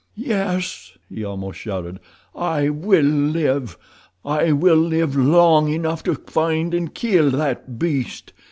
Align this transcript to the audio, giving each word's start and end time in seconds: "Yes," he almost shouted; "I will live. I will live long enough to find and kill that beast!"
"Yes," 0.15 0.97
he 1.13 1.23
almost 1.23 1.59
shouted; 1.59 1.99
"I 2.33 2.69
will 2.69 3.05
live. 3.05 3.77
I 4.25 4.51
will 4.51 4.75
live 4.77 5.15
long 5.15 5.67
enough 5.69 6.01
to 6.05 6.15
find 6.15 6.73
and 6.73 6.91
kill 6.91 7.29
that 7.29 7.77
beast!" 7.77 8.33